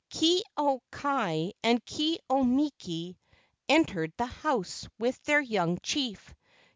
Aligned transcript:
Ke 0.11 0.41
au 0.57 0.81
kai 0.89 1.53
and 1.61 1.85
Ke 1.85 2.17
au 2.27 2.43
miki 2.43 3.19
entered 3.69 4.11
the 4.17 4.25
house 4.25 4.87
with 4.97 5.21
their 5.25 5.41
young 5.41 5.77
chief. 5.83 6.33